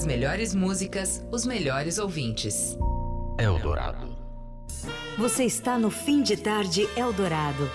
As 0.00 0.06
melhores 0.06 0.54
músicas, 0.54 1.22
os 1.30 1.44
melhores 1.44 1.98
ouvintes. 1.98 2.74
Eldorado. 3.38 4.16
Você 5.18 5.44
está 5.44 5.78
no 5.78 5.90
Fim 5.90 6.22
de 6.22 6.38
Tarde 6.38 6.88
Eldorado. 6.96 7.68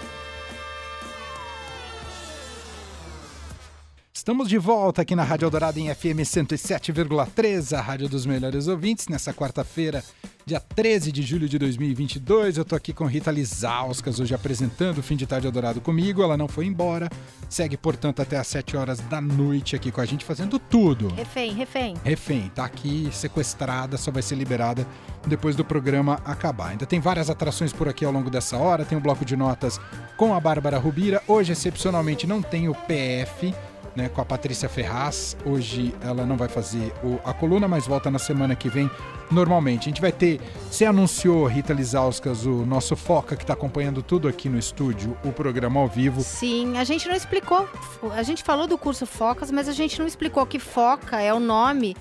Estamos 4.25 4.49
de 4.49 4.57
volta 4.57 5.03
aqui 5.03 5.15
na 5.15 5.23
Rádio 5.23 5.45
Eldorado 5.45 5.77
em 5.77 5.93
FM 5.93 6.25
107,3, 6.25 7.77
a 7.77 7.79
rádio 7.79 8.09
dos 8.09 8.25
melhores 8.25 8.67
ouvintes, 8.67 9.07
nessa 9.07 9.31
quarta-feira, 9.31 10.03
dia 10.43 10.59
13 10.59 11.11
de 11.11 11.21
julho 11.21 11.47
de 11.47 11.59
2022. 11.59 12.57
Eu 12.57 12.63
estou 12.63 12.75
aqui 12.75 12.91
com 12.91 13.05
Rita 13.05 13.29
Lizauskas, 13.29 14.19
hoje 14.19 14.33
apresentando 14.33 14.97
o 14.97 15.03
Fim 15.03 15.15
de 15.15 15.27
Tarde 15.27 15.45
Eldorado 15.45 15.79
comigo. 15.79 16.23
Ela 16.23 16.35
não 16.35 16.47
foi 16.47 16.65
embora, 16.65 17.07
segue, 17.47 17.77
portanto, 17.77 18.19
até 18.19 18.35
às 18.35 18.47
7 18.47 18.75
horas 18.75 18.99
da 18.99 19.21
noite 19.21 19.75
aqui 19.75 19.91
com 19.91 20.01
a 20.01 20.05
gente, 20.05 20.25
fazendo 20.25 20.57
tudo. 20.57 21.09
Refém, 21.09 21.53
refém. 21.53 21.93
Refém, 22.03 22.51
tá 22.55 22.65
aqui 22.65 23.07
sequestrada, 23.11 23.95
só 23.95 24.09
vai 24.09 24.23
ser 24.23 24.33
liberada 24.33 24.87
depois 25.27 25.55
do 25.55 25.63
programa 25.63 26.19
acabar. 26.25 26.69
Ainda 26.69 26.87
tem 26.87 26.99
várias 26.99 27.29
atrações 27.29 27.71
por 27.71 27.87
aqui 27.87 28.03
ao 28.03 28.11
longo 28.11 28.31
dessa 28.31 28.57
hora, 28.57 28.85
tem 28.85 28.97
um 28.97 29.01
bloco 29.01 29.23
de 29.23 29.35
notas 29.35 29.79
com 30.17 30.33
a 30.33 30.39
Bárbara 30.39 30.79
Rubira. 30.79 31.21
Hoje, 31.27 31.51
excepcionalmente, 31.51 32.25
não 32.25 32.41
tem 32.41 32.67
o 32.67 32.73
PF 32.73 33.53
né, 33.95 34.09
com 34.09 34.21
a 34.21 34.25
Patrícia 34.25 34.67
Ferraz. 34.67 35.37
Hoje 35.45 35.93
ela 36.01 36.25
não 36.25 36.37
vai 36.37 36.47
fazer 36.47 36.93
o, 37.03 37.19
a 37.23 37.33
coluna, 37.33 37.67
mas 37.67 37.87
volta 37.87 38.11
na 38.11 38.19
semana 38.19 38.55
que 38.55 38.69
vem 38.69 38.89
normalmente. 39.31 39.81
A 39.81 39.89
gente 39.89 40.01
vai 40.01 40.11
ter, 40.11 40.39
você 40.69 40.85
anunciou, 40.85 41.45
Rita 41.47 41.73
Lizauskas, 41.73 42.45
o 42.45 42.65
nosso 42.65 42.95
Foca, 42.95 43.35
que 43.35 43.43
está 43.43 43.53
acompanhando 43.53 44.01
tudo 44.03 44.27
aqui 44.27 44.49
no 44.49 44.57
estúdio, 44.57 45.17
o 45.23 45.31
programa 45.31 45.79
ao 45.79 45.87
vivo. 45.87 46.21
Sim, 46.21 46.77
a 46.77 46.83
gente 46.83 47.07
não 47.07 47.15
explicou, 47.15 47.67
a 48.13 48.23
gente 48.23 48.43
falou 48.43 48.67
do 48.67 48.77
curso 48.77 49.05
Focas, 49.05 49.49
mas 49.51 49.67
a 49.67 49.73
gente 49.73 49.97
não 49.99 50.07
explicou 50.07 50.45
que 50.45 50.59
Foca 50.59 51.21
é 51.21 51.33
o 51.33 51.39
nome 51.39 51.95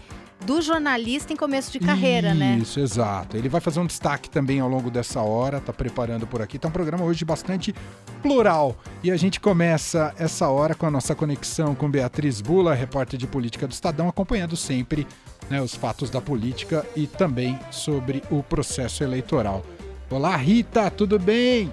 do 0.45 0.61
jornalista 0.61 1.33
em 1.33 1.37
começo 1.37 1.73
de 1.73 1.79
carreira, 1.79 2.29
Isso, 2.29 2.39
né? 2.39 2.59
Isso, 2.61 2.81
exato. 2.81 3.37
Ele 3.37 3.49
vai 3.49 3.61
fazer 3.61 3.81
um 3.81 3.87
destaque 3.87 4.29
também 4.29 4.61
ao 4.61 4.69
longo 4.69 4.91
dessa 4.91 5.21
hora, 5.21 5.61
tá 5.61 5.73
preparando 5.73 6.27
por 6.27 6.43
aqui. 6.43 6.59
Tá 6.59 6.69
um 6.69 6.71
programa 6.71 7.05
hoje 7.05 7.25
bastante 7.25 7.75
plural. 8.23 8.77
E 9.03 9.11
a 9.11 9.17
gente 9.17 9.41
começa 9.41 10.15
essa 10.19 10.49
hora 10.49 10.75
com 10.75 10.87
a 10.87 10.91
nossa 10.91 11.15
conexão 11.15 11.75
com 11.75 11.91
Beatriz 11.91 12.41
Bula, 12.41 12.75
repórter 12.75 13.19
de 13.19 13.27
política 13.27 13.67
do 13.67 13.73
Estadão, 13.73 14.09
acompanhando 14.09 14.57
sempre 14.57 15.07
né, 15.49 15.61
os 15.61 15.75
fatos 15.75 16.11
da 16.11 16.21
política 16.21 16.85
e 16.95 17.07
também 17.07 17.59
sobre 17.71 18.23
o 18.31 18.43
processo 18.43 19.03
eleitoral. 19.03 19.65
Olá, 20.11 20.37
Rita, 20.37 20.91
tudo 20.91 21.19
bem? 21.19 21.73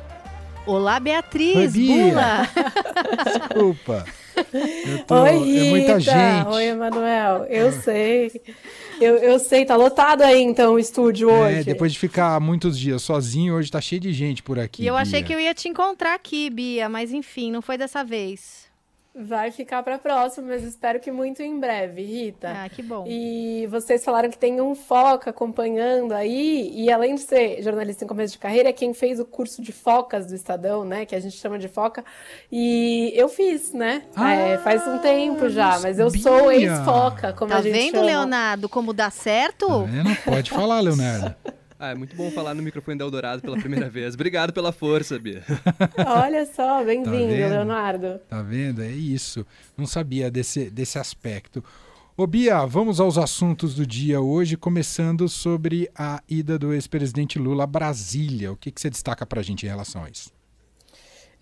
Olá, 0.66 1.00
Beatriz 1.00 1.56
Oi, 1.56 1.68
Bia. 1.68 2.06
Bula. 2.06 2.50
Desculpa. 3.50 4.06
Tô- 5.08 5.24
Oi, 5.24 5.38
Rita. 5.38 5.66
é 5.66 5.70
muita 5.70 6.00
gente. 6.00 6.48
Oi, 6.48 6.64
Emanuel. 6.66 7.46
Eu 7.50 7.72
sei. 7.72 8.32
Eu, 9.00 9.18
eu 9.18 9.40
sei, 9.40 9.66
tá 9.66 9.76
lotado 9.76 10.22
aí 10.22 10.42
então 10.42 10.74
o 10.74 10.80
estúdio 10.80 11.30
hoje. 11.32 11.60
É, 11.62 11.64
depois 11.64 11.92
de 11.92 11.98
ficar 12.00 12.40
muitos 12.40 12.78
dias 12.78 13.02
sozinho, 13.02 13.56
hoje 13.56 13.72
tá 13.72 13.82
cheio 13.82 14.00
de 14.00 14.14
gente 14.14 14.44
por 14.44 14.60
aqui. 14.60 14.84
E 14.84 14.88
eu 14.88 14.96
achei 14.96 15.20
Bia. 15.20 15.28
que 15.28 15.34
eu 15.34 15.40
ia 15.40 15.54
te 15.54 15.68
encontrar 15.68 16.14
aqui, 16.14 16.50
Bia, 16.50 16.88
mas 16.88 17.12
enfim, 17.12 17.52
não 17.52 17.62
foi 17.62 17.78
dessa 17.78 18.04
vez. 18.04 18.71
Vai 19.14 19.52
ficar 19.52 19.84
pra 19.84 19.98
próxima, 20.00 20.48
mas 20.48 20.64
espero 20.64 20.98
que 20.98 21.12
muito 21.12 21.42
em 21.44 21.60
breve, 21.60 22.02
Rita. 22.02 22.48
Ah, 22.64 22.70
que 22.70 22.82
bom. 22.82 23.04
E 23.06 23.68
vocês 23.70 24.06
falaram 24.06 24.30
que 24.30 24.38
tem 24.38 24.62
um 24.62 24.74
Foca 24.74 25.32
acompanhando 25.32 26.14
aí, 26.14 26.72
e 26.74 26.90
além 26.90 27.16
de 27.16 27.22
ser 27.22 27.62
jornalista 27.62 28.06
em 28.06 28.08
começo 28.08 28.34
de 28.34 28.40
carreira, 28.40 28.70
é 28.70 28.74
quem 28.74 28.94
fez 28.94 29.20
o 29.20 29.26
curso 29.26 29.62
de 29.62 29.74
focas 29.74 30.28
do 30.28 30.34
Estadão, 30.34 30.86
né? 30.86 31.06
Que 31.06 31.14
a 31.14 31.20
gente 31.20 31.36
chama 31.36 31.60
de 31.60 31.68
foca. 31.68 32.06
E 32.50 33.12
eu 33.14 33.28
fiz, 33.28 33.74
né? 33.74 34.04
Ah, 34.16 34.34
É, 34.34 34.58
faz 34.58 34.88
um 34.88 34.98
tempo 35.00 35.50
já, 35.50 35.76
não 35.76 35.82
mas 35.82 36.00
eu 36.00 36.10
sou 36.10 36.50
ex-foca, 36.50 37.34
como 37.34 37.52
Tá 37.52 37.58
a 37.58 37.62
gente 37.62 37.74
vendo, 37.74 37.92
chama. 37.96 38.06
Leonardo, 38.06 38.70
como 38.70 38.94
dá 38.94 39.10
certo? 39.10 39.68
Tá 39.68 39.78
vendo? 39.84 40.16
Pode 40.24 40.50
falar, 40.50 40.80
Leonardo. 40.80 41.36
Ah, 41.84 41.90
é 41.90 41.96
muito 41.96 42.16
bom 42.16 42.30
falar 42.30 42.54
no 42.54 42.62
microfone 42.62 42.96
da 42.96 43.04
Eldorado 43.04 43.42
pela 43.42 43.58
primeira 43.58 43.90
vez. 43.90 44.14
Obrigado 44.14 44.54
pela 44.54 44.72
força, 44.72 45.18
Bia. 45.18 45.44
Olha 46.06 46.46
só, 46.46 46.84
bem-vindo, 46.84 47.34
Tá? 47.34 47.48
Leonardo. 47.50 48.20
Tá 48.30 48.42
vendo? 48.44 48.84
É 48.84 48.92
isso. 48.92 49.44
Não 49.76 49.88
sabia 49.88 50.30
desse, 50.30 50.70
desse 50.70 51.00
aspecto. 51.00 51.64
Ô 52.16 52.28
Bia, 52.28 52.66
vamos 52.68 53.00
aos 53.00 53.18
assuntos 53.18 53.74
do 53.74 53.84
dia 53.88 54.22
hoje, 54.22 54.56
começando 54.56 55.28
sobre 55.28 55.90
a 55.96 56.22
ida 56.30 56.60
do 56.60 56.72
ex-presidente 56.72 57.40
Lula 57.40 57.64
a 57.64 57.68
Brasília. 57.68 58.52
O 58.52 58.56
que, 58.56 58.70
que 58.70 58.80
você 58.80 58.90
destaca 58.92 59.26
pra 59.26 59.42
gente 59.42 59.66
em 59.66 59.70
relação 59.70 60.04
a 60.04 60.10
isso? 60.10 60.30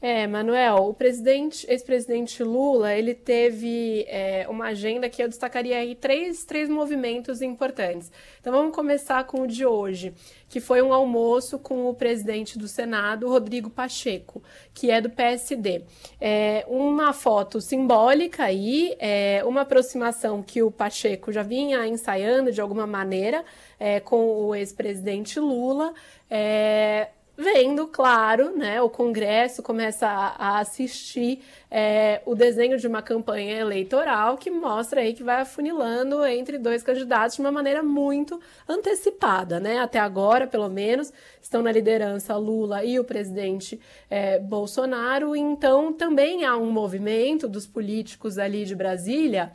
É, 0.02 0.26
Manuel, 0.28 0.78
o 0.78 0.94
presidente, 0.94 1.70
ex-presidente 1.70 2.42
Lula, 2.42 2.94
ele 2.94 3.14
teve 3.14 4.06
é, 4.08 4.48
uma 4.48 4.68
agenda 4.68 5.10
que 5.10 5.22
eu 5.22 5.28
destacaria 5.28 5.78
aí 5.78 5.94
três, 5.94 6.46
três 6.46 6.70
movimentos 6.70 7.42
importantes. 7.42 8.10
Então 8.40 8.54
vamos 8.54 8.74
começar 8.74 9.22
com 9.26 9.42
o 9.42 9.48
de 9.48 9.66
hoje, 9.66 10.14
que 10.48 10.62
foi 10.62 10.82
um 10.82 10.94
almoço 10.94 11.60
com 11.60 11.90
o 11.90 11.94
presidente 11.94 12.58
do 12.58 12.66
Senado, 12.66 13.28
Rodrigo 13.28 13.70
Pacheco, 13.70 14.42
que 14.74 14.90
é 14.90 15.02
do 15.02 15.10
PSD. 15.10 15.84
É, 16.22 16.66
uma 16.70 17.12
foto 17.12 17.60
simbólica 17.60 18.46
aí, 18.46 18.96
é, 19.00 19.44
uma 19.44 19.62
aproximação 19.62 20.42
que 20.42 20.64
o 20.64 20.72
Pacheco 20.72 21.30
já 21.30 21.44
vinha 21.44 21.86
ensaiando 21.86 22.54
de 22.54 22.62
alguma 22.62 22.88
maneira 22.88 23.44
é, 23.78 24.00
com 24.00 24.46
o 24.46 24.56
ex-presidente 24.56 25.42
Lula. 25.42 25.94
É, 26.32 27.10
vendo, 27.40 27.88
claro, 27.88 28.56
né, 28.56 28.82
o 28.82 28.90
Congresso 28.90 29.64
começa 29.64 30.06
a, 30.06 30.56
a 30.56 30.60
assistir 30.60 31.42
é, 31.72 32.22
o 32.26 32.34
desenho 32.34 32.78
de 32.78 32.88
uma 32.88 33.02
campanha 33.02 33.60
eleitoral 33.60 34.38
que 34.38 34.50
mostra 34.50 35.02
aí 35.02 35.14
que 35.14 35.24
vai 35.24 35.42
afunilando 35.42 36.26
entre 36.26 36.58
dois 36.58 36.82
candidatos 36.82 37.36
de 37.36 37.42
uma 37.42 37.52
maneira 37.52 37.84
muito 37.84 38.40
antecipada, 38.68 39.60
né? 39.60 39.80
Até 39.80 40.00
agora, 40.00 40.48
pelo 40.48 40.68
menos, 40.68 41.14
estão 41.42 41.62
na 41.62 41.72
liderança 41.72 42.36
Lula 42.36 42.84
e 42.84 43.00
o 43.00 43.04
presidente 43.04 43.80
é, 44.10 44.40
Bolsonaro. 44.40 45.36
Então, 45.36 45.94
também 45.94 46.44
há 46.44 46.58
um 46.58 46.72
movimento 46.72 47.48
dos 47.48 47.68
políticos 47.68 48.38
ali 48.38 48.66
de 48.66 48.76
Brasília 48.76 49.52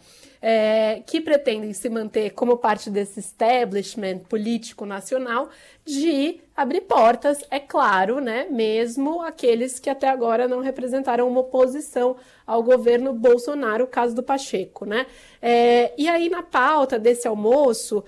é, 0.47 1.03
que 1.07 1.23
pretendem 1.23 1.73
se 1.73 1.89
manter 1.89 2.33
como 2.33 2.59
parte 2.59 2.91
desse 2.91 3.19
establishment 3.19 4.19
político 4.29 4.85
nacional 4.85 5.49
de 5.87 6.39
abrir 6.55 6.83
portas, 6.83 7.39
é 7.51 7.59
claro, 7.59 8.21
né, 8.21 8.47
mesmo 8.51 9.23
aqueles 9.23 9.79
que 9.79 9.89
até 9.89 10.07
agora 10.07 10.47
não 10.47 10.61
representaram 10.61 11.27
uma 11.27 11.41
oposição 11.41 12.04
ao 12.47 12.63
governo 12.63 13.13
Bolsonaro, 13.13 13.85
o 13.85 13.89
caso 13.89 14.15
do 14.15 14.23
Pacheco, 14.23 14.85
né? 14.85 15.07
É, 15.41 15.93
e 15.97 16.09
aí 16.09 16.29
na 16.29 16.43
pauta 16.43 16.99
desse 16.99 17.27
almoço 17.27 18.05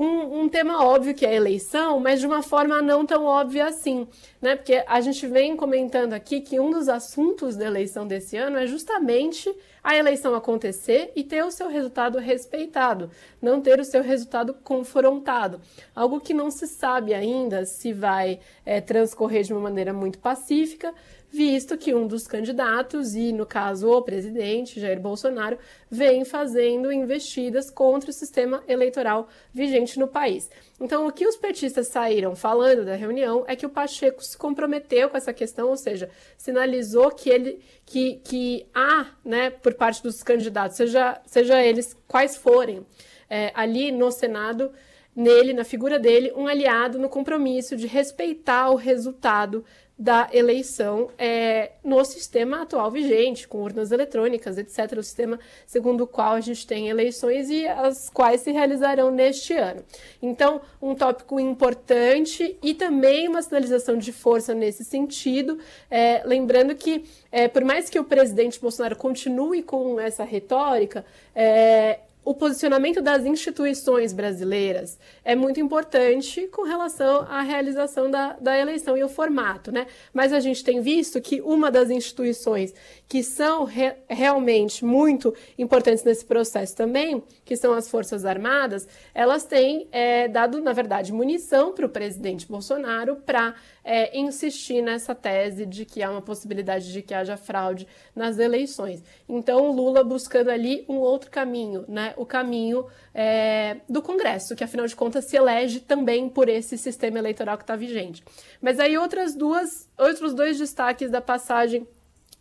um, 0.00 0.40
um, 0.40 0.48
tema 0.48 0.82
óbvio 0.82 1.14
que 1.14 1.26
é 1.26 1.28
a 1.28 1.34
eleição, 1.34 2.00
mas 2.00 2.20
de 2.20 2.26
uma 2.26 2.42
forma 2.42 2.80
não 2.80 3.04
tão 3.04 3.26
óbvia 3.26 3.66
assim, 3.66 4.08
né? 4.40 4.56
Porque 4.56 4.82
a 4.86 4.98
gente 5.02 5.26
vem 5.26 5.54
comentando 5.54 6.14
aqui 6.14 6.40
que 6.40 6.58
um 6.58 6.70
dos 6.70 6.88
assuntos 6.88 7.54
da 7.54 7.66
eleição 7.66 8.06
desse 8.06 8.34
ano 8.34 8.56
é 8.56 8.66
justamente 8.66 9.54
a 9.84 9.94
eleição 9.94 10.34
acontecer 10.34 11.12
e 11.14 11.22
ter 11.22 11.44
o 11.44 11.50
seu 11.50 11.68
resultado 11.68 12.18
respeitado, 12.18 13.10
não 13.42 13.60
ter 13.60 13.78
o 13.78 13.84
seu 13.84 14.02
resultado 14.02 14.54
confrontado. 14.64 15.60
Algo 15.94 16.18
que 16.18 16.32
não 16.32 16.50
se 16.50 16.66
sabe 16.66 17.12
ainda 17.12 17.66
se 17.66 17.92
vai 17.92 18.40
é, 18.64 18.80
transcorrer 18.80 19.42
de 19.42 19.52
uma 19.52 19.60
maneira 19.60 19.92
muito 19.92 20.18
pacífica, 20.18 20.94
visto 21.30 21.78
que 21.78 21.94
um 21.94 22.06
dos 22.06 22.26
candidatos, 22.26 23.14
e 23.14 23.32
no 23.32 23.46
caso 23.46 23.88
o 23.88 24.02
presidente 24.02 24.80
Jair 24.80 25.00
Bolsonaro, 25.00 25.58
vem 25.88 26.24
fazendo 26.24 26.92
investidas 26.92 27.70
contra 27.70 28.10
o 28.10 28.12
sistema 28.12 28.62
eleitoral 28.66 29.28
vigente 29.52 29.98
no 29.98 30.08
país. 30.08 30.50
Então, 30.80 31.06
o 31.06 31.12
que 31.12 31.26
os 31.26 31.36
petistas 31.36 31.88
saíram 31.88 32.34
falando 32.34 32.84
da 32.84 32.96
reunião 32.96 33.44
é 33.46 33.54
que 33.54 33.66
o 33.66 33.70
Pacheco 33.70 34.24
se 34.24 34.36
comprometeu 34.36 35.08
com 35.08 35.16
essa 35.16 35.32
questão, 35.32 35.68
ou 35.68 35.76
seja, 35.76 36.10
sinalizou 36.36 37.10
que 37.10 37.30
ele 37.30 37.60
que, 37.86 38.20
que 38.24 38.66
há, 38.74 39.06
né, 39.24 39.50
por 39.50 39.74
parte 39.74 40.02
dos 40.02 40.22
candidatos, 40.22 40.76
seja, 40.76 41.20
seja 41.26 41.62
eles 41.62 41.96
quais 42.06 42.36
forem, 42.36 42.84
é, 43.28 43.52
ali 43.54 43.92
no 43.92 44.10
Senado, 44.10 44.72
nele, 45.14 45.52
na 45.52 45.64
figura 45.64 45.98
dele, 45.98 46.32
um 46.36 46.46
aliado 46.46 46.98
no 46.98 47.08
compromisso 47.08 47.76
de 47.76 47.86
respeitar 47.86 48.70
o 48.70 48.76
resultado 48.76 49.64
da 50.00 50.30
eleição 50.32 51.10
é, 51.18 51.72
no 51.84 52.02
sistema 52.06 52.62
atual 52.62 52.90
vigente, 52.90 53.46
com 53.46 53.58
urnas 53.58 53.92
eletrônicas, 53.92 54.56
etc., 54.56 54.96
o 54.96 55.02
sistema 55.02 55.38
segundo 55.66 56.04
o 56.04 56.06
qual 56.06 56.32
a 56.32 56.40
gente 56.40 56.66
tem 56.66 56.88
eleições 56.88 57.50
e 57.50 57.68
as 57.68 58.08
quais 58.08 58.40
se 58.40 58.50
realizarão 58.50 59.10
neste 59.10 59.52
ano. 59.52 59.84
Então, 60.22 60.62
um 60.80 60.94
tópico 60.94 61.38
importante 61.38 62.56
e 62.62 62.72
também 62.72 63.28
uma 63.28 63.42
sinalização 63.42 63.98
de 63.98 64.10
força 64.10 64.54
nesse 64.54 64.84
sentido, 64.84 65.58
é, 65.90 66.22
lembrando 66.24 66.74
que, 66.74 67.04
é, 67.30 67.46
por 67.46 67.62
mais 67.62 67.90
que 67.90 68.00
o 68.00 68.04
presidente 68.04 68.58
Bolsonaro 68.58 68.96
continue 68.96 69.62
com 69.62 70.00
essa 70.00 70.24
retórica, 70.24 71.04
é, 71.34 72.00
o 72.30 72.34
posicionamento 72.34 73.02
das 73.02 73.24
instituições 73.24 74.12
brasileiras 74.12 74.96
é 75.24 75.34
muito 75.34 75.58
importante 75.58 76.46
com 76.46 76.62
relação 76.62 77.22
à 77.22 77.42
realização 77.42 78.08
da, 78.08 78.34
da 78.34 78.56
eleição 78.56 78.96
e 78.96 79.02
o 79.02 79.08
formato, 79.08 79.72
né? 79.72 79.88
Mas 80.14 80.32
a 80.32 80.38
gente 80.38 80.62
tem 80.62 80.80
visto 80.80 81.20
que 81.20 81.40
uma 81.40 81.72
das 81.72 81.90
instituições 81.90 82.72
que 83.08 83.24
são 83.24 83.64
re, 83.64 83.94
realmente 84.08 84.84
muito 84.84 85.34
importantes 85.58 86.04
nesse 86.04 86.24
processo 86.24 86.76
também, 86.76 87.20
que 87.44 87.56
são 87.56 87.72
as 87.72 87.90
Forças 87.90 88.24
Armadas, 88.24 88.86
elas 89.12 89.44
têm 89.44 89.88
é, 89.90 90.28
dado, 90.28 90.60
na 90.60 90.72
verdade, 90.72 91.12
munição 91.12 91.72
para 91.72 91.86
o 91.86 91.88
presidente 91.88 92.46
Bolsonaro 92.46 93.16
para 93.16 93.56
é, 93.84 94.16
insistir 94.16 94.82
nessa 94.82 95.16
tese 95.16 95.66
de 95.66 95.84
que 95.84 96.00
há 96.00 96.08
uma 96.10 96.22
possibilidade 96.22 96.92
de 96.92 97.02
que 97.02 97.12
haja 97.12 97.36
fraude 97.36 97.88
nas 98.14 98.38
eleições. 98.38 99.02
Então, 99.28 99.72
Lula 99.72 100.04
buscando 100.04 100.48
ali 100.48 100.84
um 100.88 100.98
outro 100.98 101.28
caminho, 101.28 101.84
né? 101.88 102.14
O 102.20 102.26
caminho 102.26 102.86
é, 103.14 103.78
do 103.88 104.02
Congresso, 104.02 104.54
que 104.54 104.62
afinal 104.62 104.86
de 104.86 104.94
contas 104.94 105.24
se 105.24 105.36
elege 105.36 105.80
também 105.80 106.28
por 106.28 106.50
esse 106.50 106.76
sistema 106.76 107.18
eleitoral 107.18 107.56
que 107.56 107.64
está 107.64 107.74
vigente. 107.74 108.22
Mas 108.60 108.78
aí 108.78 108.98
outras 108.98 109.34
duas, 109.34 109.88
outros 109.96 110.34
dois 110.34 110.58
destaques 110.58 111.10
da 111.10 111.22
passagem 111.22 111.88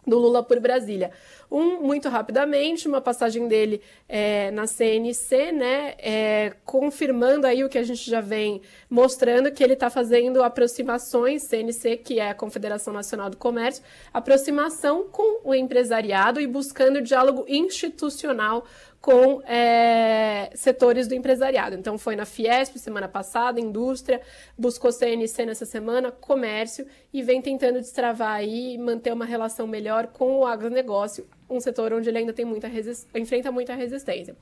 do 0.05 0.17
Lula 0.17 0.43
por 0.43 0.59
Brasília. 0.59 1.11
Um, 1.51 1.81
muito 1.81 2.09
rapidamente, 2.09 2.87
uma 2.87 3.01
passagem 3.01 3.47
dele 3.47 3.81
é, 4.07 4.51
na 4.51 4.67
CNC, 4.67 5.51
né, 5.51 5.95
é, 5.97 6.53
confirmando 6.63 7.47
aí 7.47 7.63
o 7.63 7.69
que 7.69 7.77
a 7.77 7.83
gente 7.83 8.09
já 8.09 8.21
vem 8.21 8.61
mostrando, 8.89 9.51
que 9.51 9.63
ele 9.63 9.73
está 9.73 9.89
fazendo 9.89 10.43
aproximações, 10.43 11.43
CNC, 11.43 11.97
que 11.97 12.19
é 12.19 12.29
a 12.29 12.35
Confederação 12.35 12.93
Nacional 12.93 13.29
do 13.29 13.37
Comércio, 13.37 13.83
aproximação 14.13 15.07
com 15.09 15.41
o 15.43 15.55
empresariado 15.55 16.39
e 16.39 16.45
buscando 16.45 17.01
diálogo 17.01 17.45
institucional 17.47 18.65
com 19.01 19.41
é, 19.43 20.49
setores 20.53 21.07
do 21.07 21.15
empresariado. 21.15 21.75
Então, 21.75 21.97
foi 21.97 22.15
na 22.15 22.25
Fiesp 22.25 22.77
semana 22.77 23.07
passada, 23.07 23.59
indústria, 23.59 24.21
buscou 24.57 24.91
CNC 24.91 25.45
nessa 25.45 25.65
semana, 25.65 26.11
comércio, 26.11 26.85
e 27.13 27.23
vem 27.23 27.41
tentando 27.41 27.79
destravar 27.79 28.33
aí, 28.33 28.77
manter 28.77 29.13
uma 29.13 29.25
relação 29.25 29.65
melhor 29.65 30.07
com 30.07 30.39
o 30.39 30.45
agronegócio, 30.45 31.27
um 31.49 31.59
setor 31.59 31.93
onde 31.93 32.09
ele 32.09 32.19
ainda 32.19 32.33
tem 32.33 32.45
muita 32.45 32.69
enfrenta 33.15 33.51
muita 33.51 33.73
resistência. 33.73 34.35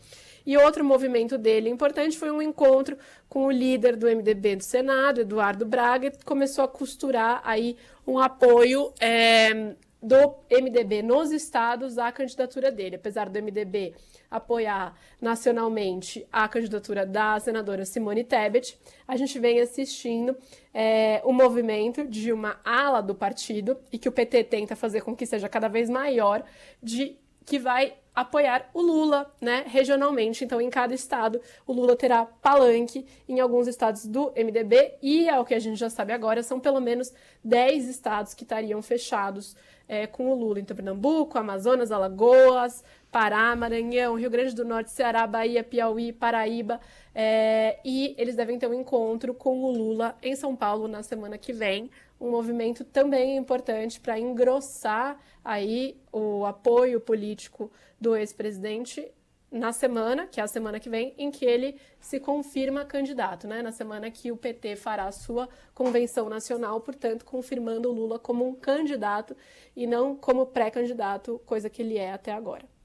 E 0.46 0.58
outro 0.58 0.84
movimento 0.84 1.38
dele 1.38 1.70
importante 1.70 2.18
foi 2.18 2.32
um 2.32 2.42
encontro 2.42 2.98
com 3.30 3.46
o 3.46 3.52
líder 3.52 3.96
do 3.96 4.08
MDB 4.08 4.56
do 4.56 4.64
Senado, 4.64 5.22
Eduardo 5.22 5.66
Braga, 5.66 6.10
que 6.10 6.24
começou 6.26 6.64
a 6.64 6.68
costurar 6.68 7.42
aí 7.44 7.78
um 8.06 8.18
apoio 8.18 8.94
é, 9.00 9.76
do 10.02 10.36
MDB 10.52 11.02
nos 11.02 11.32
estados 11.32 11.98
à 11.98 12.12
candidatura 12.12 12.72
dele. 12.72 12.96
Apesar 12.96 13.30
do 13.30 13.42
MDB 13.42 13.94
apoiar 14.30 14.96
nacionalmente 15.22 16.28
a 16.32 16.48
candidatura 16.48 17.06
da 17.06 17.40
senadora 17.40 17.86
Simone 17.86 18.24
Tebet, 18.24 18.78
a 19.08 19.16
gente 19.16 19.40
vem 19.40 19.60
assistindo 19.60 20.38
é, 20.74 21.22
o 21.24 21.34
movimento 21.34 22.06
de 22.06 22.32
uma 22.32 22.60
ala 22.64 23.02
do 23.02 23.16
partido 23.16 23.78
e 23.92 23.98
que 23.98 24.10
o 24.10 24.12
PT 24.12 24.44
tenta 24.46 24.76
fazer 24.76 25.02
com 25.02 25.16
que 25.16 25.26
seja 25.26 25.50
cada 25.50 25.68
vez 25.68 25.90
maior, 25.90 26.44
de 26.82 27.18
que 27.46 27.58
vai 27.58 27.96
apoiar 28.18 28.68
o 28.74 28.82
Lula, 28.82 29.32
né, 29.40 29.64
regionalmente. 29.68 30.44
Então, 30.44 30.60
em 30.60 30.72
cada 30.72 30.92
estado, 30.92 31.40
o 31.68 31.72
Lula 31.72 31.96
terá 31.96 32.26
palanque 32.26 33.06
em 33.30 33.40
alguns 33.40 33.68
estados 33.68 34.08
do 34.08 34.34
MDB 34.36 34.96
e, 35.04 35.30
ao 35.30 35.46
que 35.46 35.54
a 35.54 35.60
gente 35.60 35.78
já 35.78 35.88
sabe 35.88 36.12
agora, 36.14 36.42
são 36.42 36.60
pelo 36.60 36.82
menos 36.82 37.14
10 37.44 37.88
estados 37.88 38.34
que 38.34 38.42
estariam 38.42 38.82
fechados 38.82 39.56
é, 39.88 40.08
com 40.08 40.32
o 40.32 40.34
Lula. 40.34 40.60
Então, 40.60 40.76
Pernambuco, 40.76 41.38
Amazonas, 41.38 41.92
Alagoas, 41.92 42.84
Pará, 43.18 43.56
Maranhão, 43.56 44.14
Rio 44.14 44.30
Grande 44.30 44.54
do 44.54 44.64
Norte, 44.64 44.92
Ceará, 44.92 45.26
Bahia, 45.26 45.64
Piauí, 45.64 46.14
Paraíba. 46.14 46.80
É, 47.16 47.80
e 47.84 48.14
eles 48.16 48.36
devem 48.36 48.60
ter 48.60 48.68
um 48.68 48.76
encontro 48.76 49.34
com 49.34 49.64
o 49.64 49.72
Lula 49.72 50.16
em 50.22 50.36
São 50.36 50.56
Paulo 50.56 50.88
na 50.88 51.02
semana 51.02 51.36
que 51.36 51.52
vem. 51.52 51.90
Um 52.22 52.30
movimento 52.30 52.84
também 52.84 53.36
importante 53.36 54.00
para 54.00 54.20
engrossar 54.20 55.20
aí 55.44 56.00
o 56.14 56.46
apoio 56.46 57.02
político 57.02 57.72
do 58.00 58.16
ex-presidente 58.16 59.12
na 59.52 59.74
semana, 59.74 60.28
que 60.28 60.40
é 60.40 60.44
a 60.44 60.48
semana 60.48 60.80
que 60.80 60.88
vem, 60.88 61.16
em 61.18 61.32
que 61.32 61.44
ele 61.44 61.76
se 62.00 62.20
confirma 62.20 62.86
candidato, 62.86 63.48
né? 63.48 63.64
Na 63.64 63.72
semana 63.72 64.12
que 64.12 64.32
o 64.32 64.38
PT 64.38 64.76
fará 64.76 65.06
a 65.06 65.12
sua 65.12 65.50
convenção 65.74 66.30
nacional, 66.30 66.80
portanto, 66.82 67.26
confirmando 67.26 67.90
o 67.90 67.94
Lula 67.94 68.20
como 68.20 68.48
um 68.48 68.54
candidato 68.54 69.36
e 69.76 69.88
não 69.88 70.16
como 70.16 70.46
pré-candidato, 70.46 71.42
coisa 71.48 71.68
que 71.68 71.82
ele 71.82 71.98
é 71.98 72.14
até 72.14 72.32
agora. 72.32 72.77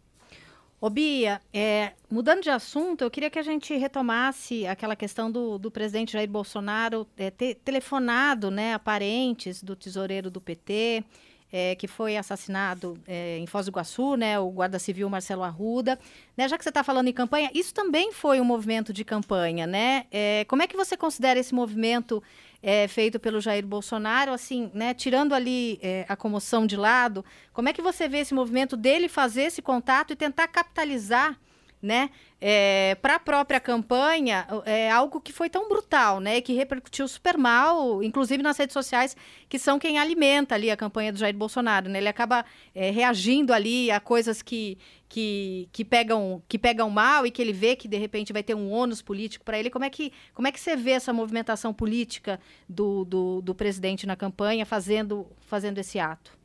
Ô 0.82 0.90
Bia, 0.90 1.40
é, 1.52 1.92
mudando 2.10 2.42
de 2.42 2.50
assunto, 2.50 3.04
eu 3.04 3.10
queria 3.10 3.30
que 3.30 3.38
a 3.38 3.42
gente 3.42 3.72
retomasse 3.76 4.66
aquela 4.66 4.96
questão 4.96 5.30
do, 5.30 5.56
do 5.56 5.70
presidente 5.70 6.14
Jair 6.14 6.28
Bolsonaro 6.28 7.06
é, 7.16 7.30
ter 7.30 7.54
telefonado 7.54 8.50
né, 8.50 8.74
a 8.74 8.80
parentes 8.80 9.62
do 9.62 9.76
tesoureiro 9.76 10.28
do 10.28 10.40
PT, 10.40 11.04
é, 11.52 11.74
que 11.74 11.86
foi 11.86 12.16
assassinado 12.16 12.98
é, 13.06 13.36
em 13.38 13.46
Foz 13.46 13.66
do 13.66 13.70
Iguaçu, 13.70 14.16
né, 14.16 14.38
o 14.38 14.48
guarda 14.50 14.78
civil 14.78 15.08
Marcelo 15.10 15.42
Arruda. 15.42 15.98
Né, 16.36 16.48
já 16.48 16.56
que 16.56 16.64
você 16.64 16.70
está 16.70 16.82
falando 16.82 17.08
em 17.08 17.12
campanha, 17.12 17.50
isso 17.52 17.74
também 17.74 18.10
foi 18.12 18.40
um 18.40 18.44
movimento 18.44 18.92
de 18.92 19.04
campanha, 19.04 19.66
né? 19.66 20.06
É, 20.10 20.46
como 20.48 20.62
é 20.62 20.66
que 20.66 20.76
você 20.76 20.96
considera 20.96 21.38
esse 21.38 21.54
movimento 21.54 22.22
é, 22.62 22.88
feito 22.88 23.20
pelo 23.20 23.40
Jair 23.40 23.66
Bolsonaro, 23.66 24.32
assim, 24.32 24.70
né, 24.72 24.94
tirando 24.94 25.34
ali 25.34 25.78
é, 25.82 26.06
a 26.08 26.16
comoção 26.16 26.66
de 26.66 26.76
lado, 26.76 27.24
como 27.52 27.68
é 27.68 27.72
que 27.72 27.82
você 27.82 28.08
vê 28.08 28.18
esse 28.18 28.32
movimento 28.32 28.76
dele 28.76 29.08
fazer 29.08 29.42
esse 29.42 29.60
contato 29.60 30.12
e 30.12 30.16
tentar 30.16 30.48
capitalizar 30.48 31.38
né, 31.82 32.10
é, 32.40 32.96
para 33.02 33.16
a 33.16 33.18
própria 33.18 33.58
campanha, 33.58 34.46
é 34.64 34.88
algo 34.88 35.20
que 35.20 35.32
foi 35.32 35.50
tão 35.50 35.68
brutal, 35.68 36.20
né, 36.20 36.40
que 36.40 36.52
repercutiu 36.52 37.08
super 37.08 37.36
mal, 37.36 38.02
inclusive 38.02 38.42
nas 38.42 38.56
redes 38.56 38.72
sociais, 38.72 39.16
que 39.48 39.58
são 39.58 39.78
quem 39.78 39.98
alimenta 39.98 40.54
ali 40.54 40.70
a 40.70 40.76
campanha 40.76 41.12
do 41.12 41.18
Jair 41.18 41.34
Bolsonaro, 41.34 41.88
né, 41.88 41.98
ele 41.98 42.08
acaba 42.08 42.44
é, 42.72 42.90
reagindo 42.90 43.52
ali 43.52 43.90
a 43.90 43.98
coisas 43.98 44.42
que, 44.42 44.78
que, 45.08 45.68
que, 45.72 45.84
pegam, 45.84 46.40
que 46.48 46.58
pegam 46.58 46.88
mal 46.88 47.26
e 47.26 47.30
que 47.30 47.42
ele 47.42 47.52
vê 47.52 47.74
que 47.74 47.88
de 47.88 47.96
repente 47.96 48.32
vai 48.32 48.44
ter 48.44 48.54
um 48.54 48.70
ônus 48.70 49.02
político 49.02 49.44
para 49.44 49.58
ele, 49.58 49.68
como 49.68 49.84
é, 49.84 49.90
que, 49.90 50.12
como 50.32 50.46
é 50.46 50.52
que 50.52 50.60
você 50.60 50.76
vê 50.76 50.92
essa 50.92 51.12
movimentação 51.12 51.74
política 51.74 52.38
do, 52.68 53.04
do, 53.04 53.42
do 53.42 53.54
presidente 53.54 54.06
na 54.06 54.14
campanha 54.14 54.64
fazendo, 54.64 55.26
fazendo 55.40 55.78
esse 55.78 55.98
ato? 55.98 56.41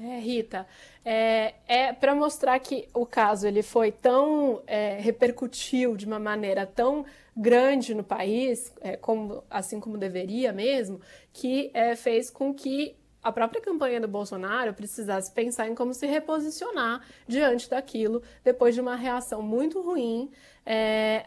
É, 0.00 0.18
Rita, 0.20 0.64
é, 1.04 1.54
é 1.66 1.92
para 1.92 2.14
mostrar 2.14 2.56
que 2.60 2.88
o 2.94 3.04
caso 3.04 3.48
ele 3.48 3.62
foi 3.62 3.90
tão 3.90 4.62
é, 4.64 4.96
repercutiu 5.00 5.96
de 5.96 6.06
uma 6.06 6.20
maneira 6.20 6.64
tão 6.64 7.04
grande 7.36 7.94
no 7.94 8.04
país, 8.04 8.72
é, 8.80 8.96
como, 8.96 9.42
assim 9.50 9.80
como 9.80 9.98
deveria 9.98 10.52
mesmo, 10.52 11.00
que 11.32 11.70
é, 11.74 11.96
fez 11.96 12.30
com 12.30 12.54
que 12.54 12.96
a 13.22 13.32
própria 13.32 13.60
campanha 13.60 14.00
do 14.00 14.06
Bolsonaro 14.06 14.72
precisasse 14.72 15.32
pensar 15.32 15.68
em 15.68 15.74
como 15.74 15.92
se 15.92 16.06
reposicionar 16.06 17.02
diante 17.26 17.68
daquilo 17.68 18.22
depois 18.44 18.74
de 18.74 18.80
uma 18.80 18.94
reação 18.94 19.42
muito 19.42 19.82
ruim 19.82 20.30
é, 20.70 21.24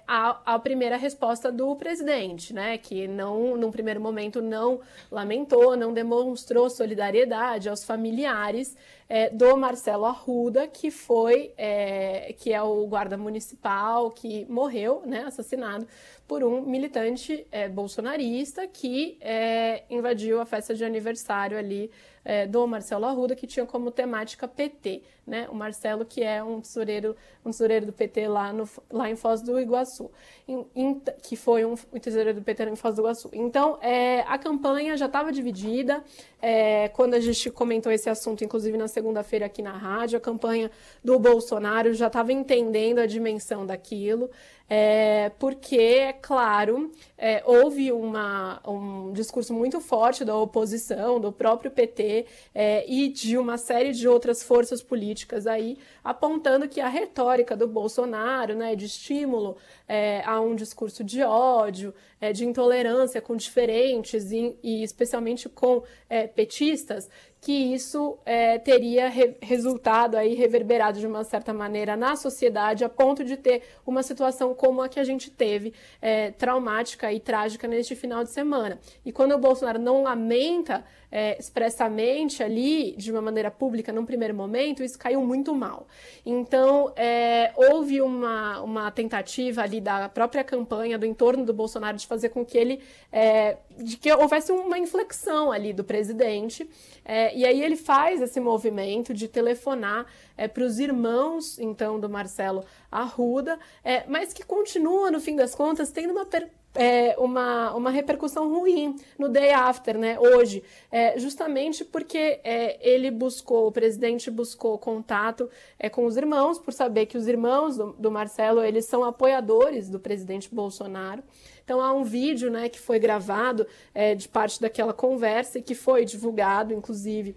primeira 0.61 0.97
resposta 0.97 1.51
do 1.51 1.75
presidente, 1.75 2.53
né, 2.53 2.77
que 2.77 3.07
não, 3.07 3.57
num 3.57 3.71
primeiro 3.71 4.00
momento 4.00 4.39
não 4.39 4.79
lamentou, 5.10 5.75
não 5.75 5.91
demonstrou 5.91 6.69
solidariedade 6.69 7.67
aos 7.67 7.83
familiares 7.83 8.77
é, 9.10 9.31
do 9.31 9.57
Marcelo 9.57 10.05
Arruda, 10.05 10.67
que 10.67 10.91
foi, 10.91 11.51
é, 11.57 12.36
que 12.38 12.53
é 12.53 12.62
o 12.62 12.86
guarda 12.86 13.17
municipal 13.17 14.12
que 14.12 14.45
morreu, 14.45 15.01
né, 15.07 15.24
assassinado 15.25 15.88
por 16.27 16.43
um 16.43 16.62
militante 16.62 17.45
é, 17.51 17.67
bolsonarista 17.67 18.67
que 18.67 19.17
é, 19.19 19.83
invadiu 19.89 20.39
a 20.39 20.45
festa 20.45 20.75
de 20.75 20.86
aniversário 20.86 21.57
ali 21.57 21.89
é, 22.24 22.46
do 22.46 22.66
Marcelo 22.68 23.06
Arruda, 23.06 23.36
que 23.36 23.48
tinha 23.48 23.66
como 23.66 23.92
temática 23.92 24.48
PT, 24.48 25.01
né? 25.25 25.48
O 25.50 25.56
Marcelo, 25.56 26.06
que 26.06 26.24
é 26.24 26.44
um 26.44 26.62
tesoureiro, 26.62 27.16
um 27.46 27.51
tesoureiro 27.51 27.86
do 27.88 27.94
PT 27.94 28.28
lá, 28.28 28.54
no, 28.54 28.68
lá 28.92 29.10
em 29.10 29.16
Foz 29.16 29.42
do 29.42 29.60
Iguaçu, 29.60 30.12
em, 30.48 30.66
em, 30.75 31.01
que 31.22 31.36
foi 31.36 31.66
um, 31.66 31.74
um, 31.74 32.00
tesoureiro 32.00 32.40
do 32.40 32.44
PT 32.44 32.63
em 32.66 32.75
Foz 32.75 32.96
do 32.96 33.01
Iguaçu. 33.01 33.30
Então, 33.34 33.78
é, 33.82 34.22
a 34.22 34.38
campanha 34.38 34.96
já 34.98 35.08
estava 35.08 35.32
dividida. 35.32 36.04
É, 36.42 36.90
quando 36.90 37.13
a 37.13 37.20
gente 37.20 37.50
comentou 37.51 37.92
esse 37.92 38.10
assunto, 38.10 38.44
inclusive 38.44 38.78
na 38.78 38.88
segunda-feira 38.88 39.46
aqui 39.46 39.62
na 39.62 39.78
rádio, 39.78 40.18
a 40.18 40.22
campanha 40.22 40.72
do 41.04 41.18
Bolsonaro 41.20 41.94
já 41.94 42.08
estava 42.08 42.34
entendendo 42.34 43.00
a 43.00 43.06
dimensão 43.06 43.66
daquilo. 43.66 44.30
É, 44.74 45.30
porque, 45.38 45.75
é 45.75 46.13
claro, 46.13 46.92
é, 47.18 47.44
houve 47.46 47.92
uma, 47.92 48.62
um 48.66 49.12
discurso 49.12 49.54
muito 49.54 49.82
forte 49.82 50.24
da 50.24 50.34
oposição, 50.36 51.20
do 51.20 51.30
próprio 51.30 51.70
PT 51.70 52.11
é, 52.53 52.86
e 52.88 53.10
de 53.10 53.38
uma 53.38 53.58
série 53.58 53.91
de 53.91 54.08
outras 54.08 54.44
forças 54.44 54.82
políticas 54.82 55.48
aí, 55.48 55.77
apontando 56.03 56.68
que 56.68 56.80
a 56.80 56.88
retórica 56.88 57.56
do 57.56 57.68
Bolsonaro, 57.68 58.56
né, 58.56 58.75
de 58.75 58.86
estímulo 58.86 59.58
é, 59.88 60.24
a 60.25 60.39
um 60.39 60.56
discurso 60.56 61.03
de 61.03 61.22
ódio, 61.24 61.94
é, 62.22 62.32
de 62.32 62.46
intolerância 62.46 63.20
com 63.20 63.36
diferentes 63.36 64.32
e, 64.32 64.56
e 64.63 64.84
especialmente 64.84 65.50
com 65.50 65.84
é, 66.08 66.28
petistas, 66.28 67.10
que 67.42 67.51
isso 67.51 68.20
é, 68.24 68.60
teria 68.60 69.10
re 69.10 69.36
resultado 69.42 70.16
aí 70.16 70.36
reverberado 70.36 71.00
de 71.00 71.08
uma 71.08 71.24
certa 71.24 71.51
maneira 71.51 71.98
na 71.98 72.16
sociedade 72.16 72.84
a 72.84 72.90
ponto 72.90 73.25
de 73.25 73.36
ter 73.36 73.63
uma 73.84 74.04
situação 74.04 74.54
como 74.54 74.82
a 74.82 74.88
que 74.88 75.00
a 75.00 75.04
gente 75.04 75.32
teve 75.32 75.74
é, 76.00 76.30
traumática 76.30 77.12
e 77.12 77.20
trágica 77.20 77.68
neste 77.68 77.96
final 77.96 78.24
de 78.24 78.30
semana. 78.30 78.80
E 79.04 79.12
quando 79.12 79.32
o 79.32 79.40
Bolsonaro 79.40 79.80
não 79.80 80.04
lamenta 80.04 80.86
é, 81.12 81.38
expressamente 81.38 82.42
ali, 82.42 82.96
de 82.96 83.12
uma 83.12 83.22
maneira 83.22 83.51
pública, 83.51 83.92
num 83.92 84.06
primeiro 84.06 84.34
momento, 84.34 84.82
isso 84.84 84.98
caiu 84.98 85.22
muito 85.22 85.54
mal. 85.54 85.88
Então, 86.25 86.94
é, 86.96 87.51
houve 87.56 88.01
uma, 88.01 88.62
uma 88.62 88.92
tentativa 88.92 89.62
ali 89.62 89.82
da 89.82 90.08
própria 90.08 90.44
campanha, 90.44 90.98
do 90.98 91.06
entorno 91.06 91.44
do 91.44 91.54
Bolsonaro, 91.54 91.98
de 91.98 92.08
fazer 92.12 92.27
com 92.27 92.46
que 92.46 92.58
ele, 92.58 92.82
é, 93.10 93.56
de 93.77 93.96
que 93.96 94.12
houvesse 94.12 94.51
uma 94.51 94.77
inflexão 94.77 95.50
ali 95.50 95.72
do 95.72 95.82
presidente, 95.82 96.70
é, 97.06 97.34
e 97.34 97.46
aí 97.46 97.63
ele 97.63 97.77
faz 97.77 98.22
esse 98.22 98.38
movimento 98.41 99.13
de 99.13 99.30
telefonar 99.30 100.06
é, 100.38 100.46
para 100.46 100.65
os 100.65 100.77
irmãos, 100.77 101.58
então, 101.58 102.01
do 102.01 102.10
Marcelo 102.10 102.65
Arruda, 102.91 103.58
é, 103.82 104.03
mas 104.08 104.34
que 104.34 104.44
continua, 104.44 105.10
no 105.10 105.22
fim 105.22 105.38
das 105.38 105.56
contas, 105.56 105.89
tendo 105.89 106.12
uma 106.12 106.25
é, 106.74 107.15
uma, 107.18 107.74
uma 107.74 107.89
repercussão 107.89 108.50
ruim 108.50 108.96
no 109.18 109.27
day 109.27 109.51
after, 109.51 109.98
né, 109.98 110.18
hoje, 110.20 110.63
é, 110.91 111.20
justamente 111.20 111.84
porque 111.84 112.39
é, 112.44 112.77
ele 112.82 113.12
buscou, 113.12 113.68
o 113.68 113.72
presidente 113.72 114.32
buscou 114.32 114.77
contato 114.77 115.50
é, 115.77 115.89
com 115.89 116.06
os 116.06 116.15
irmãos, 116.15 116.58
por 116.58 116.74
saber 116.74 117.06
que 117.08 117.18
os 117.18 117.27
irmãos 117.27 117.77
do, 117.77 117.94
do, 117.94 118.12
Marcelo, 118.12 118.63
eles 118.63 118.86
são 118.86 119.03
apoiadores 119.03 119.89
do 119.89 120.00
presidente 120.00 120.53
Bolsonaro. 120.53 121.24
Então 121.63 121.82
há 121.82 121.94
um 121.94 122.03
vídeo, 122.03 122.50
né, 122.50 122.70
que 122.70 122.80
foi 122.80 123.00
gravado 123.00 123.65
é, 123.94 124.15
de 124.15 124.27
parte 124.27 124.60
daquela 124.60 124.94
conversa 124.94 125.60
e 125.60 125.62
que 125.62 125.75
foi 125.75 126.06
divulgado, 126.06 126.74
inclusive, 126.74 127.36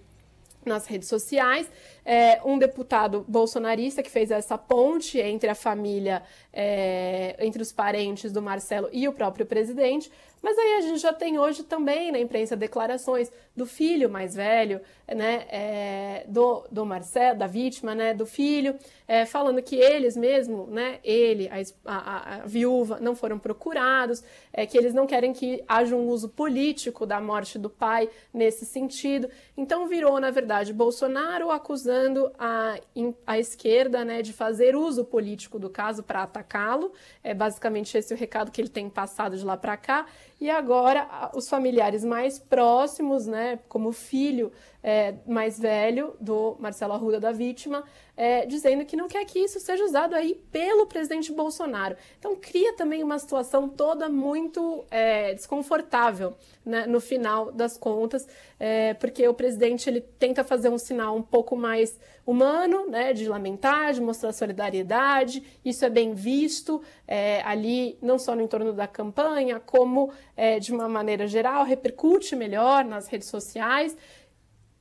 nas 0.64 0.86
redes 0.86 1.08
sociais, 1.08 1.70
é, 2.04 2.40
um 2.44 2.58
deputado 2.58 3.24
bolsonarista 3.26 4.02
que 4.02 4.10
fez 4.10 4.30
essa 4.30 4.58
ponte 4.58 5.18
entre 5.18 5.48
a 5.48 5.54
família, 5.54 6.22
é, 6.52 7.36
entre 7.38 7.62
os 7.62 7.72
parentes 7.72 8.30
do 8.30 8.42
Marcelo 8.42 8.88
e 8.92 9.08
o 9.08 9.12
próprio 9.12 9.46
presidente, 9.46 10.10
mas 10.42 10.58
aí 10.58 10.74
a 10.74 10.80
gente 10.82 10.98
já 10.98 11.10
tem 11.10 11.38
hoje 11.38 11.62
também 11.62 12.12
na 12.12 12.18
imprensa 12.18 12.54
declarações 12.54 13.32
do 13.56 13.64
filho 13.64 14.10
mais 14.10 14.34
velho, 14.34 14.78
né, 15.08 15.46
é, 15.48 16.24
do, 16.28 16.66
do 16.70 16.84
Marcelo, 16.84 17.38
da 17.38 17.46
vítima, 17.46 17.94
né, 17.94 18.12
do 18.12 18.26
filho, 18.26 18.76
é, 19.08 19.24
falando 19.24 19.62
que 19.62 19.76
eles 19.76 20.14
mesmo, 20.14 20.66
né, 20.66 20.98
ele, 21.02 21.48
a, 21.48 21.62
a, 21.86 22.34
a 22.34 22.38
viúva, 22.46 22.98
não 23.00 23.16
foram 23.16 23.38
procurados, 23.38 24.22
é, 24.52 24.66
que 24.66 24.76
eles 24.76 24.92
não 24.92 25.06
querem 25.06 25.32
que 25.32 25.64
haja 25.66 25.96
um 25.96 26.08
uso 26.08 26.28
político 26.28 27.06
da 27.06 27.22
morte 27.22 27.58
do 27.58 27.70
pai 27.70 28.10
nesse 28.32 28.66
sentido. 28.66 29.30
Então 29.56 29.86
virou, 29.88 30.20
na 30.20 30.30
verdade, 30.30 30.74
Bolsonaro 30.74 31.50
acusando 31.50 31.93
a, 32.38 32.78
a 33.26 33.38
esquerda 33.38 34.04
né, 34.04 34.22
de 34.22 34.32
fazer 34.32 34.76
uso 34.76 35.04
político 35.04 35.58
do 35.58 35.70
caso 35.70 36.02
para 36.02 36.22
atacá-lo. 36.22 36.92
É 37.22 37.34
basicamente 37.34 37.96
esse 37.96 38.12
o 38.12 38.16
recado 38.16 38.50
que 38.50 38.60
ele 38.60 38.68
tem 38.68 38.88
passado 38.88 39.36
de 39.36 39.44
lá 39.44 39.56
para 39.56 39.76
cá. 39.76 40.06
E 40.44 40.50
agora 40.50 41.30
os 41.34 41.48
familiares 41.48 42.04
mais 42.04 42.38
próximos, 42.38 43.26
né, 43.26 43.60
como 43.66 43.88
o 43.88 43.92
filho 43.92 44.52
é, 44.82 45.14
mais 45.26 45.58
velho 45.58 46.14
do 46.20 46.54
Marcelo 46.60 46.92
Arruda, 46.92 47.18
da 47.18 47.32
vítima, 47.32 47.82
é, 48.14 48.44
dizendo 48.44 48.84
que 48.84 48.94
não 48.94 49.08
quer 49.08 49.24
que 49.24 49.38
isso 49.38 49.58
seja 49.58 49.82
usado 49.82 50.14
aí 50.14 50.34
pelo 50.52 50.86
presidente 50.86 51.32
Bolsonaro. 51.32 51.96
Então 52.18 52.36
cria 52.36 52.74
também 52.74 53.02
uma 53.02 53.18
situação 53.18 53.66
toda 53.66 54.10
muito 54.10 54.84
é, 54.90 55.32
desconfortável 55.32 56.34
né, 56.62 56.86
no 56.86 57.00
final 57.00 57.50
das 57.50 57.78
contas, 57.78 58.28
é, 58.60 58.92
porque 58.94 59.26
o 59.26 59.32
presidente 59.32 59.88
ele 59.88 60.02
tenta 60.02 60.44
fazer 60.44 60.68
um 60.68 60.78
sinal 60.78 61.16
um 61.16 61.22
pouco 61.22 61.56
mais 61.56 61.98
humano, 62.26 62.88
né, 62.88 63.12
de 63.12 63.28
lamentar, 63.28 63.94
de 63.94 64.00
mostrar 64.00 64.32
solidariedade. 64.32 65.42
Isso 65.64 65.84
é 65.84 65.90
bem 65.90 66.14
visto 66.14 66.82
é, 67.08 67.42
ali, 67.42 67.98
não 68.00 68.18
só 68.18 68.34
no 68.34 68.42
entorno 68.42 68.72
da 68.72 68.86
campanha, 68.86 69.60
como 69.60 70.12
é, 70.36 70.58
de 70.58 70.72
uma 70.72 70.88
maneira 70.88 71.26
geral, 71.26 71.64
repercute 71.64 72.34
melhor 72.34 72.84
nas 72.84 73.06
redes 73.06 73.28
sociais. 73.28 73.96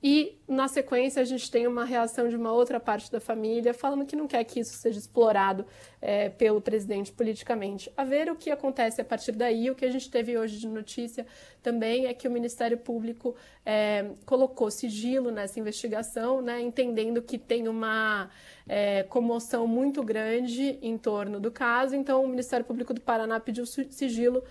E, 0.05 0.37
na 0.45 0.67
sequência, 0.67 1.21
a 1.21 1.25
gente 1.25 1.49
tem 1.49 1.65
uma 1.65 1.85
reação 1.85 2.27
de 2.27 2.35
uma 2.35 2.51
outra 2.51 2.77
parte 2.77 3.09
da 3.09 3.21
família 3.21 3.73
falando 3.73 4.05
que 4.05 4.17
não 4.17 4.27
quer 4.27 4.43
que 4.43 4.59
isso 4.59 4.73
seja 4.73 4.99
explorado 4.99 5.65
é, 6.01 6.27
pelo 6.27 6.59
presidente 6.59 7.09
politicamente. 7.09 7.89
A 7.95 8.03
ver 8.03 8.29
o 8.29 8.35
que 8.35 8.51
acontece 8.51 8.99
a 8.99 9.05
partir 9.05 9.31
daí. 9.31 9.71
O 9.71 9.75
que 9.75 9.85
a 9.85 9.89
gente 9.89 10.11
teve 10.11 10.37
hoje 10.37 10.59
de 10.59 10.67
notícia 10.67 11.25
também 11.61 12.07
é 12.07 12.13
que 12.13 12.27
o 12.27 12.31
Ministério 12.31 12.77
Público 12.77 13.33
é, 13.65 14.07
colocou 14.25 14.69
sigilo 14.69 15.31
nessa 15.31 15.57
investigação, 15.57 16.41
né, 16.41 16.59
entendendo 16.59 17.21
que 17.21 17.37
tem 17.37 17.69
uma 17.69 18.29
é, 18.67 19.03
comoção 19.03 19.65
muito 19.65 20.03
grande 20.03 20.77
em 20.81 20.97
torno 20.97 21.39
do 21.39 21.49
caso. 21.49 21.95
Então, 21.95 22.25
o 22.25 22.27
Ministério 22.27 22.65
Público 22.65 22.93
do 22.93 22.99
Paraná 22.99 23.39
pediu 23.39 23.65
sigilo 23.65 24.43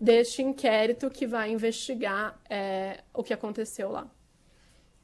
deste 0.00 0.40
inquérito 0.40 1.10
que 1.10 1.26
vai 1.26 1.50
investigar 1.50 2.40
é, 2.48 3.00
o 3.12 3.24
que 3.24 3.34
aconteceu 3.34 3.90
lá. 3.90 4.08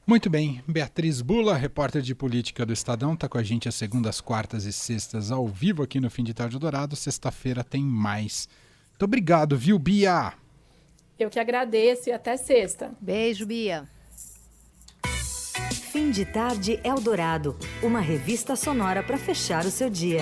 Muito 0.08 0.30
bem, 0.30 0.62
Beatriz 0.68 1.20
Bula, 1.20 1.56
repórter 1.56 2.00
de 2.00 2.14
política 2.14 2.64
do 2.64 2.72
Estadão, 2.72 3.14
está 3.14 3.28
com 3.28 3.38
a 3.38 3.42
gente 3.42 3.68
às 3.68 3.74
segundas, 3.74 4.20
quartas 4.20 4.64
e 4.64 4.72
sextas 4.72 5.32
ao 5.32 5.48
vivo 5.48 5.82
aqui 5.82 5.98
no 5.98 6.08
Fim 6.08 6.22
de 6.22 6.32
Tarde 6.32 6.60
Dourado. 6.60 6.94
Sexta-feira 6.94 7.64
tem 7.64 7.82
mais. 7.82 8.48
Muito 8.90 9.04
obrigado, 9.04 9.58
viu, 9.58 9.76
Bia? 9.80 10.32
Eu 11.18 11.28
que 11.28 11.40
agradeço 11.40 12.08
e 12.08 12.12
até 12.12 12.36
sexta. 12.36 12.92
Beijo, 13.00 13.44
Bia. 13.46 13.88
Fim 15.90 16.12
de 16.12 16.24
Tarde 16.24 16.78
Eldorado, 16.84 17.58
uma 17.82 18.00
revista 18.00 18.54
sonora 18.54 19.02
para 19.02 19.18
fechar 19.18 19.66
o 19.66 19.72
seu 19.72 19.90
dia. 19.90 20.20